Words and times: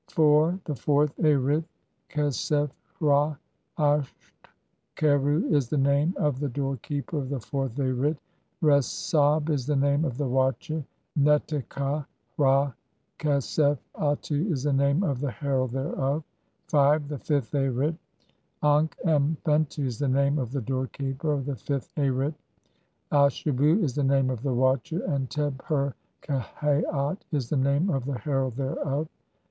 IV. 0.09 0.59
"THE 0.63 0.73
FOURTH 0.75 1.13
ARIT. 1.23 1.63
Khesef 2.09 2.71
hra 2.99 3.37
asht 3.77 4.47
kheru 4.95 5.43
is 5.53 5.69
the 5.69 5.77
name 5.77 6.15
"of 6.17 6.39
the 6.39 6.49
doorkeeper 6.49 7.19
of 7.19 7.29
the 7.29 7.39
fourth 7.39 7.75
Arit, 7.75 8.17
Res 8.61 9.13
ab 9.13 9.51
is 9.51 9.67
the 9.67 9.75
name 9.75 10.03
of 10.03 10.17
"the 10.17 10.27
watcher, 10.27 10.83
and 11.15 11.25
Neteka 11.27 12.07
hra 12.35 12.73
khesef 13.19 13.77
atu 13.93 14.49
is 14.51 14.63
the 14.63 14.73
name 14.73 15.03
of 15.03 15.19
the 15.19 15.29
"herald 15.29 15.69
thereof." 15.69 16.23
V. 16.71 16.97
"THE 17.07 17.19
FIFTH 17.19 17.53
ARIT. 17.53 17.95
Ankh 18.63 18.97
em 19.05 19.37
fentu 19.45 19.85
is 19.85 19.99
the 19.99 20.07
name 20.07 20.39
of 20.39 20.51
the 20.51 20.61
door 20.61 20.87
keeper 20.87 21.31
of 21.31 21.45
the 21.45 21.55
fifth 21.55 21.93
Arit, 21.97 22.33
Ashebu 23.11 23.83
is 23.83 23.93
the 23.93 24.03
name 24.03 24.31
of 24.31 24.41
the 24.41 24.51
watcher, 24.55 25.03
"and 25.03 25.29
Teb 25.29 25.61
her 25.65 25.93
kehaat 26.23 27.17
is 27.31 27.49
the 27.51 27.57
name 27.57 27.91
of 27.91 28.05
the 28.05 28.17
herald 28.17 28.55
thereof." 28.55 29.07